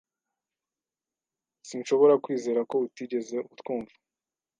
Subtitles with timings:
[1.67, 3.95] Sinshobora kwizera ko utigeze utwumva.